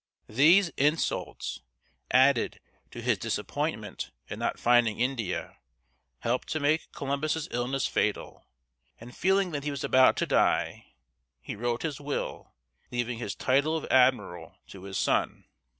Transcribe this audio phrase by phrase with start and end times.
[0.29, 1.61] These insults,
[2.09, 2.59] added
[2.89, 5.57] to his disappointment at not finding India,
[6.21, 8.47] helped to make Columbus's illness fatal;
[8.99, 10.95] and feeling that he was about to die,
[11.39, 12.51] he wrote his will,
[12.91, 15.43] leaving his title of admiral to his son.